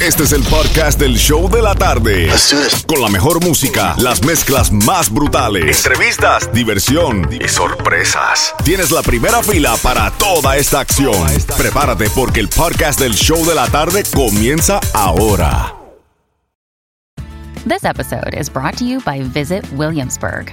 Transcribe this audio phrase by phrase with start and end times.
[0.00, 2.30] Este es el podcast del show de la tarde.
[2.86, 8.54] Con la mejor música, las mezclas más brutales, entrevistas, diversión y sorpresas.
[8.64, 11.26] Tienes la primera fila para toda esta acción.
[11.56, 15.74] Prepárate porque el podcast del show de la tarde comienza ahora.
[17.66, 20.52] This episode is brought to you by Visit Williamsburg.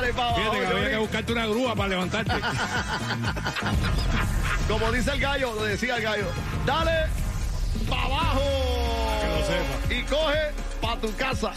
[0.00, 0.36] dale pa' abajo.
[0.40, 2.32] Fíjate que había que buscarte una grúa para levantarte.
[4.68, 6.26] Como dice el gallo, lo decía el gallo,
[6.66, 7.06] dale
[7.88, 8.40] pa' abajo.
[9.20, 9.94] que lo sepa.
[9.94, 10.40] Y coge
[10.80, 11.52] pa' tu casa.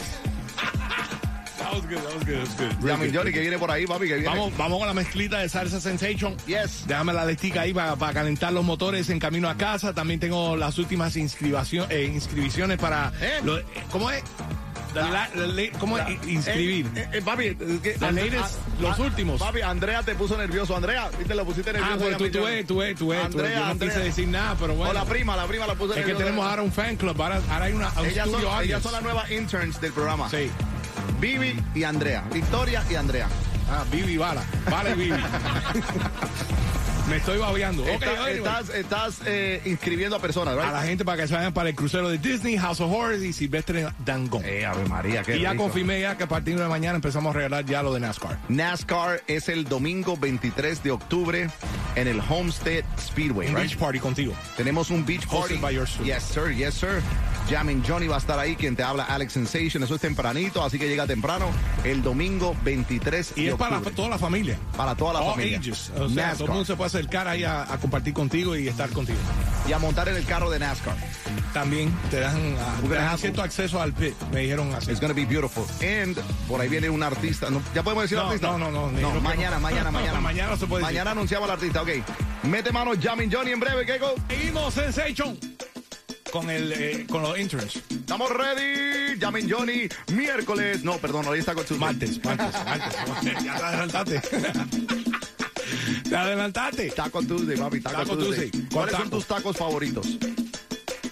[1.58, 2.72] That was good, that was good, that was good.
[2.82, 3.18] Real Yamin good.
[3.18, 4.28] Johnny, que viene por ahí, papi, que viene.
[4.28, 6.36] Vamos, vamos con la mezclita de salsa sensation.
[6.46, 6.84] Yes.
[6.86, 9.92] Déjame la listica ahí para, para calentar los motores en camino a casa.
[9.92, 13.12] También tengo las últimas inscribación, eh, inscripciones para...
[13.20, 13.40] ¿Eh?
[13.44, 14.22] lo- ¿Cómo es?
[14.94, 16.26] La- la- la- ¿Cómo es?
[16.26, 16.86] Inscribir.
[16.96, 18.48] Eh, eh, papi, que- latest, ah,
[18.80, 19.40] los ah, últimos.
[19.40, 20.76] Papi, Andrea te puso nervioso.
[20.76, 21.94] Andrea, viste, lo pusiste nervioso.
[21.94, 22.30] Ah, pues tú, tú
[22.66, 23.24] tú ves, tú ves.
[23.24, 23.90] Andrea, Yo no Andrea.
[23.92, 24.92] quise decir nada, pero O bueno.
[24.92, 26.24] la prima, la prima la puso Es que nerviosa.
[26.24, 27.20] tenemos ahora un fan club.
[27.22, 30.28] Ahora, ahora hay una, un Ellas son, ellas son las nuevas interns del programa.
[30.28, 30.50] Sí.
[31.20, 32.24] Vivi y Andrea.
[32.32, 33.28] Victoria y Andrea.
[33.70, 34.42] Ah, Vivi Bala.
[34.70, 35.12] Vale, Vivi.
[37.10, 37.82] Me estoy babeando.
[37.84, 38.36] Anyway.
[38.38, 40.72] estás estás eh, inscribiendo a personas, A ¿verdad?
[40.72, 43.32] la gente para que se vayan para el crucero de Disney, House of Horrors y
[43.32, 44.42] Silvestre Dangón.
[44.44, 45.64] Eh, Ave María, qué y ya rico.
[45.64, 48.38] confirmé ya que a partir de mañana empezamos a regalar ya lo de NASCAR.
[48.48, 51.50] NASCAR es el domingo 23 de octubre
[51.96, 53.66] en el Homestead Speedway, Un right?
[53.66, 54.32] beach party contigo.
[54.56, 55.56] Tenemos un beach party.
[55.56, 55.74] By.
[56.04, 57.02] Yes, sir, yes, sir.
[57.50, 59.82] Jamming Johnny va a estar ahí, quien te habla Alex Sensation.
[59.82, 61.46] Eso es tempranito, así que llega temprano
[61.84, 64.56] el domingo 23 Y de es para toda la familia.
[64.76, 65.58] Para toda la All familia.
[65.58, 65.90] ages.
[65.98, 68.88] O sea, todo el mundo se puede acercar ahí a, a compartir contigo y estar
[68.90, 69.18] contigo.
[69.68, 70.94] Y a montar en el carro de NASCAR.
[71.52, 74.14] También te dan, ah, te dan cierto acceso al pit.
[74.32, 74.90] Me dijeron así.
[74.92, 75.64] It's gonna be beautiful.
[75.82, 76.16] And
[76.48, 77.50] por ahí viene un artista.
[77.50, 77.60] ¿No?
[77.74, 78.46] ¿Ya podemos decir No, artista?
[78.48, 80.20] no, no, no, No, mañana, mañana, mañana.
[80.20, 80.94] Mañana se puede decir.
[80.94, 81.88] Mañana anunciamos al artista, ok.
[82.44, 84.14] Mete mano Jamming Johnny en breve, Keiko.
[84.28, 85.36] Seguimos, Sensation.
[86.32, 87.76] Con, el, eh, con los interns.
[87.90, 89.18] Estamos ready.
[89.18, 89.88] Jamming Johnny.
[90.12, 90.84] Miércoles.
[90.84, 93.34] No, perdón, hoy está con sus Martes, martes, martes.
[93.44, 94.20] ya te adelantaste.
[96.08, 96.90] te adelantaste.
[96.90, 97.80] Taco Tuesday, papi.
[97.80, 98.50] Taco, Taco Tuesday.
[98.50, 98.68] Tuesday.
[98.72, 100.06] ¿Cuáles son tus tacos favoritos?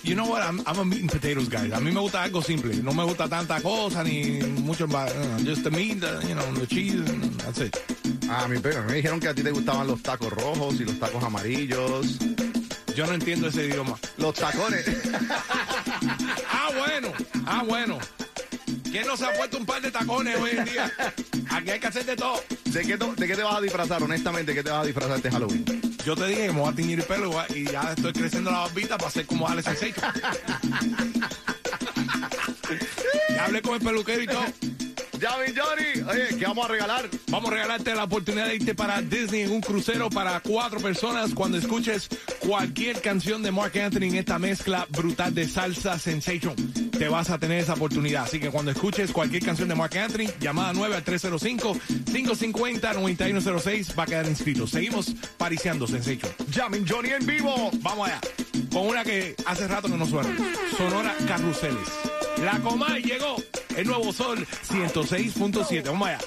[0.05, 0.43] You know what?
[0.43, 1.69] I'm, I'm a meat and potatoes guy.
[1.73, 2.75] A mí me gusta algo simple.
[2.83, 4.87] No me gusta tanta cosa ni mucho.
[4.87, 7.77] uh, just the meat, the, you know, the cheese, and that's it.
[8.31, 10.99] Ah, mi pero me dijeron que a ti te gustaban los tacos rojos y los
[10.99, 12.19] tacos amarillos.
[12.99, 13.97] Yo no entiendo ese idioma.
[14.17, 14.85] Los tacones.
[16.51, 17.13] Ah, bueno.
[17.47, 17.97] Ah, bueno.
[18.91, 20.93] ¿Quién no se ha puesto un par de tacones hoy en día?
[21.49, 22.43] Aquí hay que hacer de todo.
[22.65, 24.03] ¿De qué, to- ¿De qué te vas a disfrazar?
[24.03, 25.65] Honestamente, ¿qué te vas a disfrazar este Halloween?
[26.05, 28.59] Yo te dije que me voy a teñir el pelo y ya estoy creciendo la
[28.63, 30.13] barbita para ser como Alex Sensation.
[33.31, 34.45] ya hablé con el peluquero y todo.
[35.21, 36.03] Jamming Johnny.
[36.09, 37.09] Oye, ¿qué vamos a regalar?
[37.29, 41.35] Vamos a regalarte la oportunidad de irte para Disney en un crucero para cuatro personas
[41.35, 42.09] cuando escuches
[42.41, 46.55] cualquier canción de Mark Anthony en esta mezcla brutal de salsa sensation.
[46.99, 48.25] Te vas a tener esa oportunidad.
[48.25, 54.07] Así que cuando escuches cualquier canción de Mark Anthony, llamada 9 al 305-550-9106 va a
[54.07, 54.67] quedar inscrito.
[54.67, 56.33] Seguimos pariciando Sensation.
[56.53, 57.71] Jamming Johnny en vivo.
[57.81, 58.21] Vamos allá.
[58.73, 60.35] Con una que hace rato que no suena.
[60.77, 62.18] Sonora Carruseles.
[62.43, 63.37] La Comay llegó.
[63.77, 65.85] El nuevo Sol 106.7.
[65.87, 66.19] Vamos allá.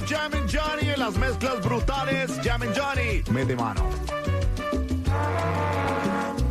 [0.00, 2.30] Con mi hermanito Jam Johnny en las mezclas brutales.
[2.42, 3.88] Jam Johnny, mete mano.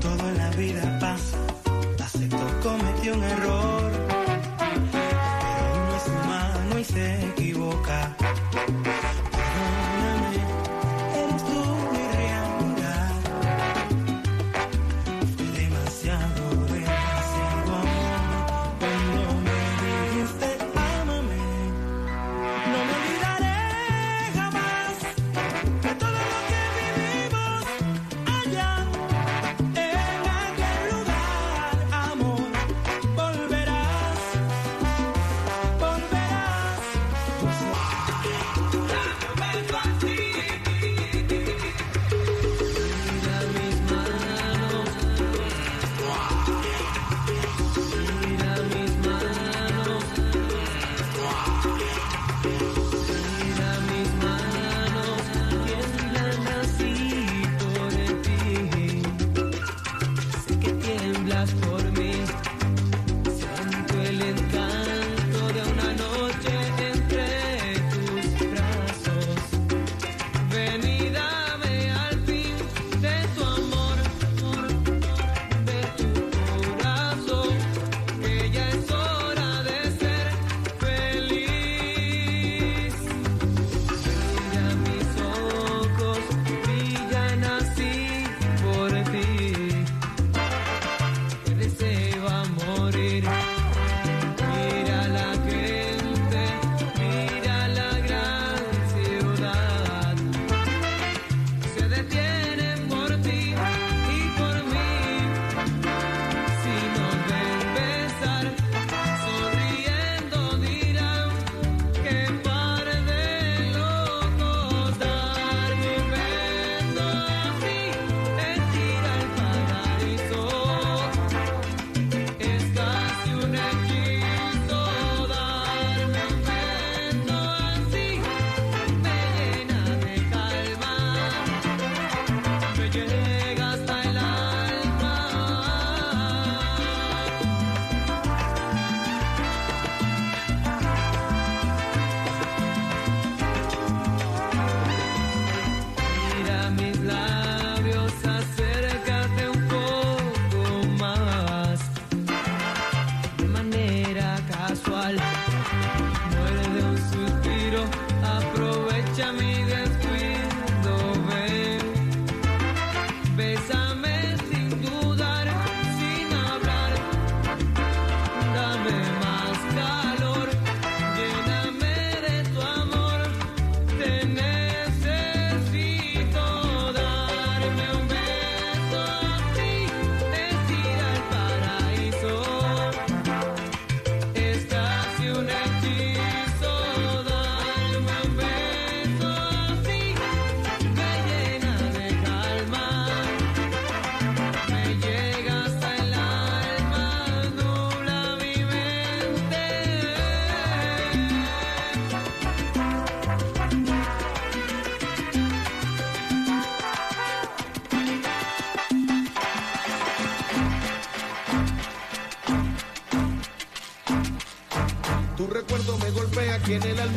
[0.01, 1.37] Toda la vida pasa,
[2.03, 3.58] acepto cometió un error.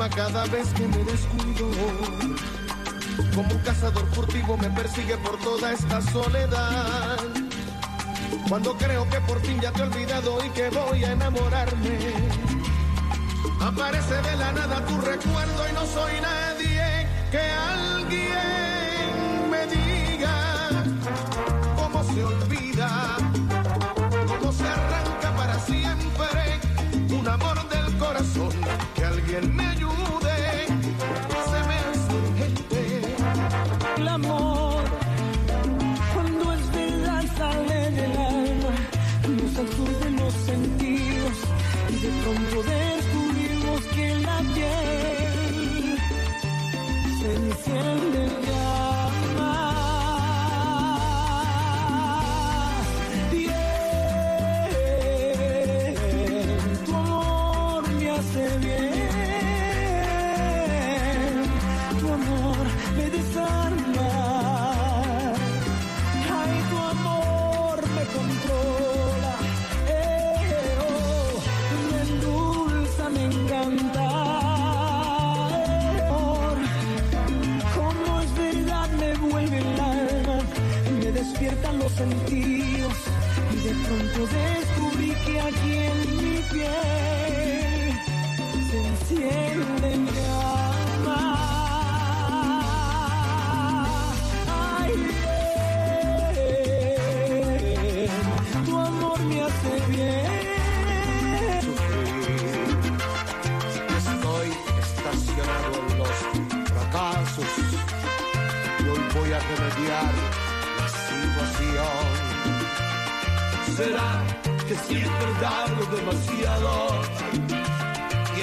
[0.09, 1.71] Cada vez que me descuido.
[3.35, 7.19] Como un cazador furtivo me persigue por toda esta soledad.
[8.49, 11.99] Cuando creo que por fin ya te he olvidado y que voy a enamorarme.
[13.61, 17.39] Aparece de la nada tu recuerdo y no soy nadie que
[28.95, 30.22] Que alguien me ayude,
[81.97, 82.95] sentidos
[83.53, 87.93] y de pronto descubrí que aquí en mi piel
[88.71, 91.39] se encienden llamas.
[94.49, 94.93] Ay,
[97.95, 100.33] bien, tu amor me hace bien.
[103.99, 104.49] Estoy
[104.81, 106.17] estacionado en los
[106.69, 107.53] fracasos
[108.81, 110.32] y hoy voy a remediar
[113.76, 114.23] ¿Será
[114.69, 116.73] que siempre dado demasiado.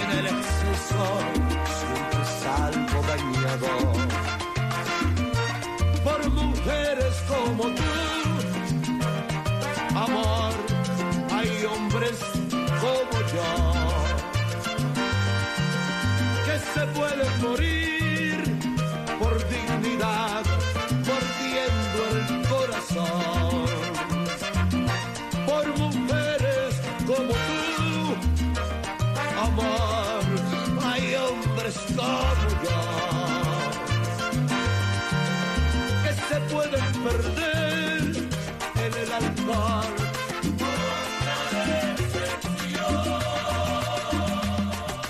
[0.02, 1.04] En el exceso
[1.78, 3.72] siempre salgo dañado?
[6.04, 7.94] Por mujeres como tú,
[9.96, 10.54] amor,
[11.32, 12.18] hay hombres
[12.82, 13.52] como yo.
[16.46, 18.36] Que se pueden morir
[19.20, 20.44] por dignidad,
[37.04, 37.69] perder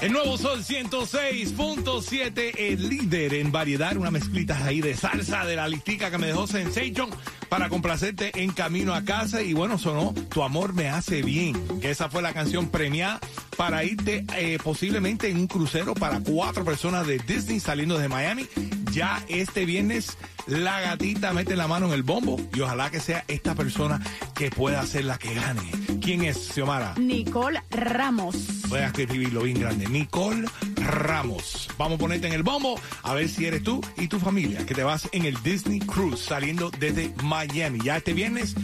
[0.01, 5.67] El nuevo Sol 106.7, el líder en variedad, una mezclita ahí de salsa de la
[5.67, 7.09] listica que me dejó Sensation
[7.49, 9.41] para complacerte en camino a casa.
[9.41, 13.19] Y bueno, sonó Tu amor me hace bien, que esa fue la canción premiada
[13.57, 18.47] para irte eh, posiblemente en un crucero para cuatro personas de Disney saliendo de Miami.
[18.93, 23.25] Ya este viernes la gatita mete la mano en el bombo y ojalá que sea
[23.27, 23.99] esta persona
[24.33, 25.88] que pueda ser la que gane.
[26.09, 26.95] ¿Quién es, Xiomara?
[26.97, 28.35] Nicole Ramos.
[28.67, 29.85] Voy a escribirlo bien grande.
[29.85, 30.47] Nicole
[30.77, 31.69] Ramos.
[31.77, 34.73] Vamos a ponerte en el bombo a ver si eres tú y tu familia que
[34.73, 37.77] te vas en el Disney Cruise saliendo desde Miami.
[37.83, 38.55] Ya este viernes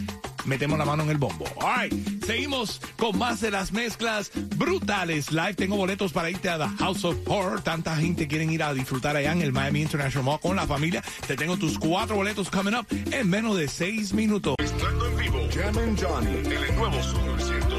[0.44, 1.44] metemos la mano en el bombo.
[1.62, 2.24] All right.
[2.24, 5.54] Seguimos con más de las mezclas brutales live.
[5.54, 7.60] Tengo boletos para irte a The House of Horror.
[7.62, 11.00] Tanta gente quiere ir a disfrutar allá en el Miami International Mall con la familia.
[11.28, 14.56] Te tengo tus cuatro boletos coming up en menos de seis minutos.
[14.58, 17.35] Estando en vivo, Jam and Johnny, en el nuevo Sol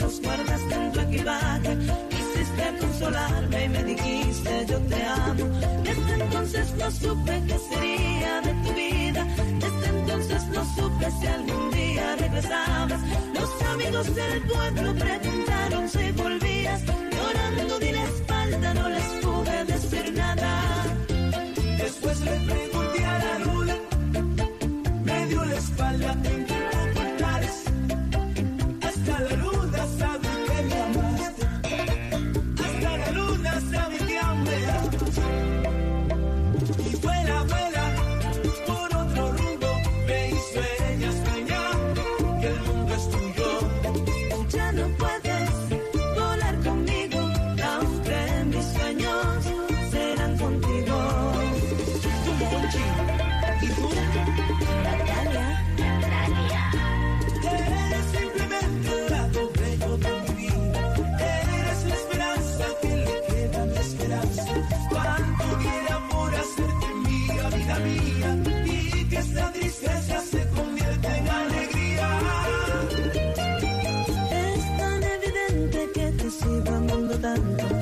[0.00, 1.78] guardaste en tu equipaje.
[2.10, 5.44] Quisiste consolarme y me dijiste yo te amo.
[5.82, 9.26] Desde entonces no supe qué sería de tu vida.
[9.64, 13.00] Desde entonces no supe si algún día regresabas.
[13.34, 16.82] Los amigos del pueblo preguntaron si volvías.
[16.84, 20.75] Llorando di la espalda, no les pude decir nada.
[77.36, 77.75] cantando.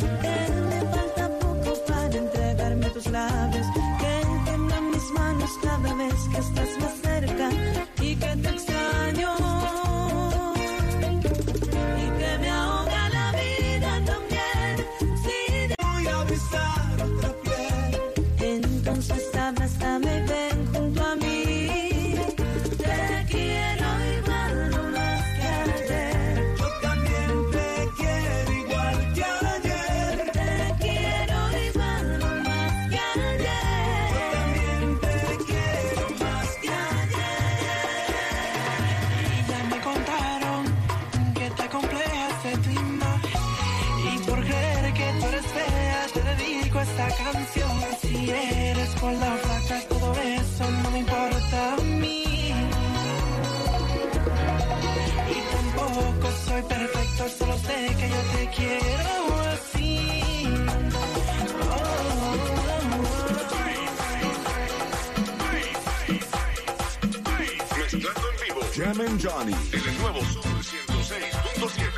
[68.96, 69.52] Johnny.
[69.72, 71.93] El nuevo Sur 106.7.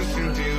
[0.00, 0.49] you do.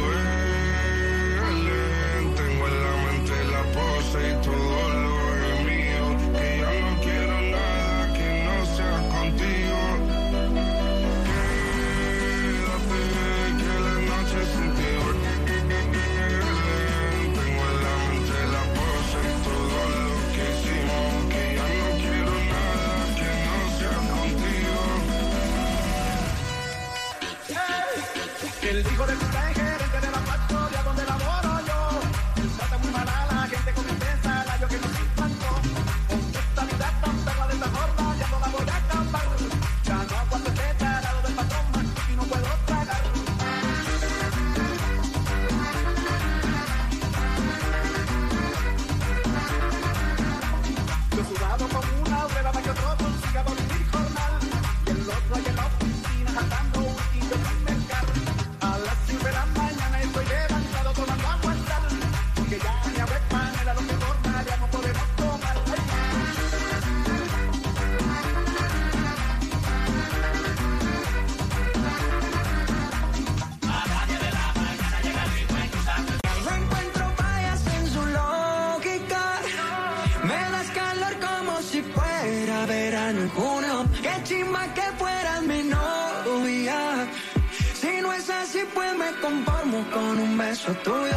[90.67, 91.10] Un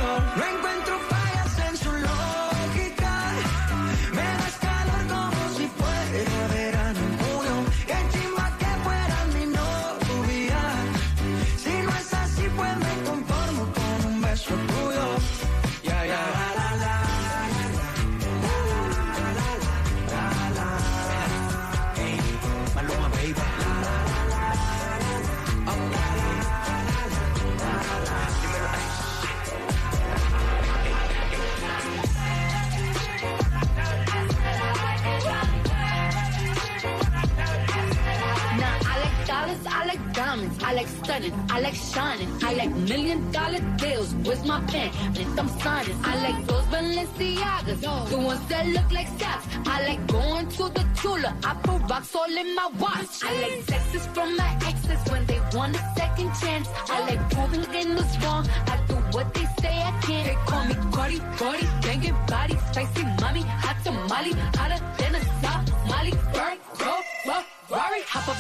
[44.25, 44.91] Where's my pen?
[45.17, 45.51] And I'm.
[45.67, 49.47] I like those Balenciagas, the ones that look like socks.
[49.67, 53.23] I like going to the Tula, I put rocks all in my watch.
[53.23, 56.69] I like texts from my exes when they want a second chance.
[56.89, 58.49] I like proving in what's wrong.
[58.67, 60.27] I do what they say I can't.
[60.27, 64.94] They call me Cardi, Cardi, banging body, spicy mommy, hot tamale, hotter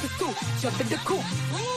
[0.04, 1.24] The stoop, jump in the coop.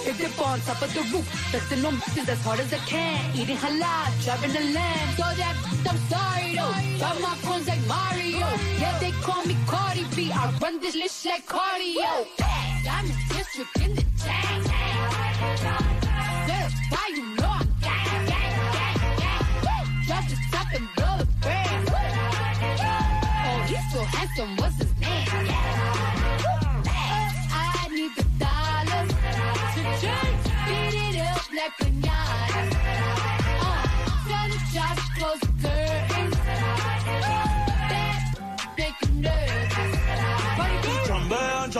[0.03, 1.25] Hit the bar on top of the roof.
[1.49, 3.33] Flexing on bitches as hard as I can.
[3.33, 5.15] Eating halal, driving the lamb.
[5.15, 5.55] So that
[5.87, 6.75] I'm sorry though.
[6.99, 8.45] Got my phones like Mario.
[8.81, 10.29] Yeah, they call me Cardi B.
[10.29, 12.27] I run this list like cardio.
[12.83, 14.59] Diamond district in the chain.
[16.51, 19.87] Certified, you know I'm gang, gang, gang, gang.
[20.05, 20.67] Drop the top.
[23.49, 25.76] Oh, he's so handsome, what's his name?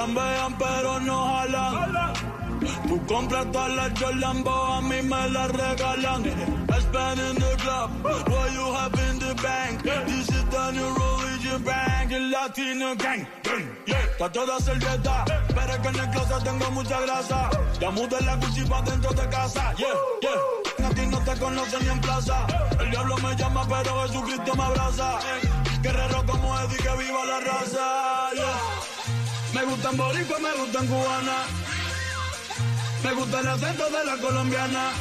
[0.07, 2.13] Chambean, pero no jalan.
[2.87, 6.23] Tú compras todas las Jolambo, a mí me las regalan.
[6.79, 9.83] Spend in the club, what you have in the bank.
[9.83, 13.27] This is the new religion bank, el latino gang.
[13.85, 17.49] Yeah, está toda servieta, pero es que en el closet tengo mucha grasa.
[17.79, 19.73] Ya mudé la Gucci dentro de casa.
[19.77, 19.87] Yeah,
[20.21, 20.87] yeah.
[20.87, 22.47] A ti no te conocen ni en plaza.
[22.79, 25.19] El diablo me llama, pero Jesucristo me abraza.
[25.81, 28.29] Guerrero como Eddie, que viva la raza.
[28.33, 28.76] Yeah.
[29.57, 31.37] Me gustan boricua, me gustan cubana.
[33.03, 34.91] Me gusta el acento de la colombiana.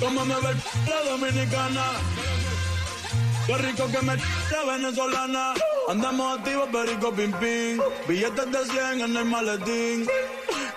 [0.00, 0.54] Como me ve
[0.88, 1.84] la dominicana.
[3.46, 5.54] Qué rico que me la venezolana.
[5.88, 7.78] Andamos activos, perico pim pim.
[8.08, 10.08] Billetes de 100 en el maletín.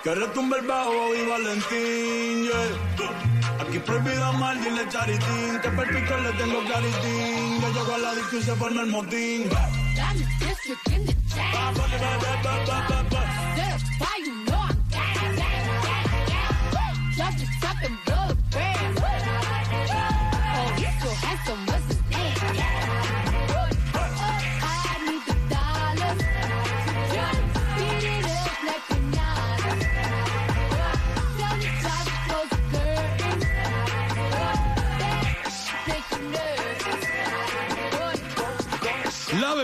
[0.04, 2.44] Que retumbe el bajo y Valentín.
[2.44, 3.39] yeah.
[3.70, 5.60] Aquí prohibido mal, dile charitín.
[5.62, 7.60] Que perpico le tengo claritín.
[7.60, 9.48] Yo llego a la disco y se el motín.
[9.94, 11.14] Diamond district in the.
[13.54, 14.39] Certified,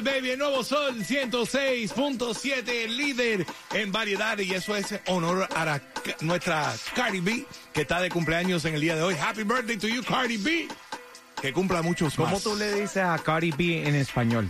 [0.07, 4.38] baby, el nuevo Sol 106.7, líder en variedad.
[4.38, 5.83] Y eso es honor a la-
[6.21, 9.14] nuestra Cardi B, que está de cumpleaños en el día de hoy.
[9.21, 10.69] Happy birthday to you, Cardi B.
[11.42, 12.42] Que cumpla muchos ¿Cómo más.
[12.42, 14.49] tú le dices a Cardi B en español?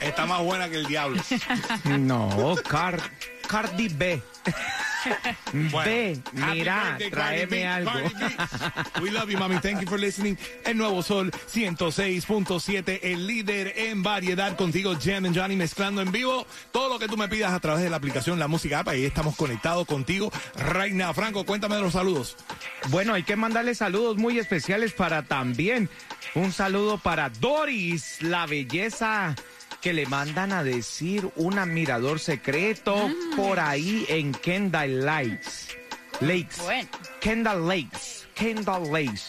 [0.00, 1.22] Está más buena que el diablo.
[1.84, 3.00] No, Car
[3.46, 4.20] Cardi B.
[5.52, 7.92] Bueno, Ve, mira, birthday, tráeme algo.
[9.02, 9.58] We love you, mami.
[9.60, 10.36] Thank you for listening.
[10.64, 16.46] El nuevo Sol 106.7, el líder en variedad contigo, Jam and Johnny, mezclando en vivo
[16.72, 18.88] todo lo que tú me pidas a través de la aplicación La Música App.
[18.88, 20.30] Ahí estamos conectados contigo.
[20.92, 22.36] Now, Franco, cuéntame de los saludos.
[22.88, 25.88] Bueno, hay que mandarle saludos muy especiales para también.
[26.34, 29.34] Un saludo para Doris, la belleza
[29.80, 35.76] que le mandan a decir un admirador secreto por ahí en Kendall Lakes.
[36.20, 36.62] Lakes.
[36.62, 36.88] Bueno.
[37.20, 38.26] Kendall Lakes.
[38.34, 39.22] Kendall Lakes.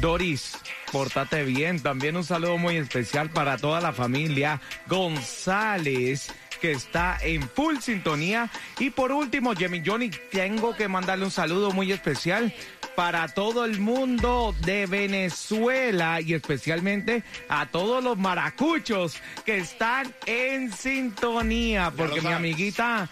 [0.00, 0.56] Doris,
[0.92, 1.80] pórtate bien.
[1.80, 8.50] También un saludo muy especial para toda la familia González que está en full sintonía.
[8.78, 12.52] Y por último, Jimmy Johnny, tengo que mandarle un saludo muy especial
[12.98, 20.72] para todo el mundo de Venezuela y especialmente a todos los maracuchos que están en
[20.72, 23.08] sintonía, porque mi amiguita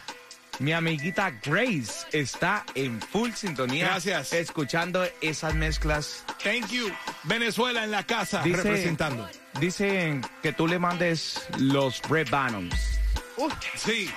[0.58, 3.84] mi amiguita Grace está en full sintonía.
[3.86, 4.32] Gracias.
[4.32, 6.24] Escuchando esas mezclas.
[6.42, 6.90] Thank you.
[7.22, 9.30] Venezuela en la casa Dice- representando.
[9.60, 12.74] Dicen que tú le mandes los Red Bottoms.
[13.76, 14.10] Sí,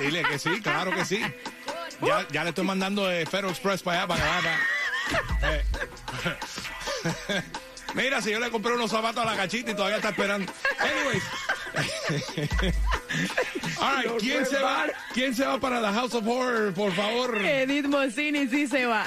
[0.00, 1.22] dile que sí, claro que sí.
[2.04, 4.42] ya, ya le estoy mandando de Federal Express para allá, para allá.
[4.42, 4.58] para-.
[7.94, 10.50] Mira, si yo le compré unos zapatos a la cachita y todavía está esperando.
[10.78, 11.22] Anyways.
[13.80, 14.86] All right, ¿quién se va?
[15.12, 17.36] ¿Quién se va para la House of Horror, por favor?
[17.44, 19.04] Edith Mocini sí se va.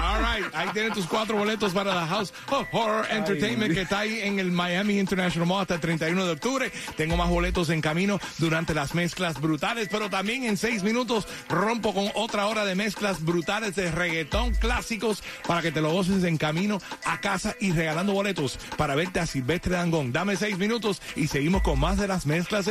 [0.00, 4.00] All right, ahí tienes tus cuatro boletos para la House of Horror Entertainment que está
[4.00, 6.72] ahí en el Miami International Mall hasta el 31 de octubre.
[6.96, 11.92] Tengo más boletos en camino durante las mezclas brutales, pero también en seis minutos rompo
[11.92, 16.38] con otra hora de mezclas brutales de reggaetón clásicos para que te lo goces en
[16.38, 20.12] camino a casa y regalando boletos para verte a Silvestre Dangón.
[20.12, 22.58] Dame seis minutos y seguimos con más de las mezclas.
[22.60, 22.64] en